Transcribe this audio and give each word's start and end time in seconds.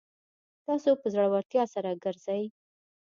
تاسو 0.65 0.91
په 1.01 1.07
زړورتیا 1.13 1.63
سره 1.73 1.89
ګرځئ 2.03 2.43